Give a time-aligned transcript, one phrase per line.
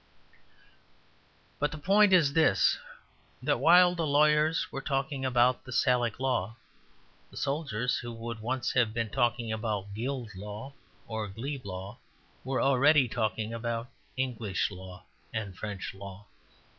[1.59, 2.79] But the point is this;
[3.43, 6.57] that while the lawyers were talking about the Salic Law,
[7.29, 10.73] the soldiers, who would once have been talking about guild law
[11.07, 11.99] or glebe law,
[12.43, 16.25] were already talking about English law and French law.